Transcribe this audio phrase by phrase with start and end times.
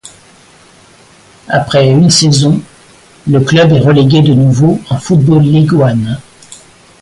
[1.47, 2.59] Après une saison,
[3.27, 6.17] le club est relégué de nouveau en Football League One.